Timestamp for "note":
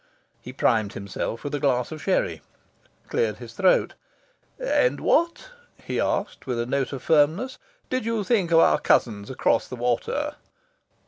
6.65-6.91